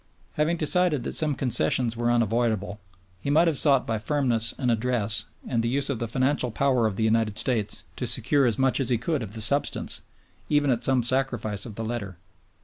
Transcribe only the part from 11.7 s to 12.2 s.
the letter.